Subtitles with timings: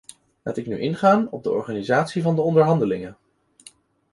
[0.43, 3.17] Laat ik nu ingaan op de organisatie van de onderhandelingen.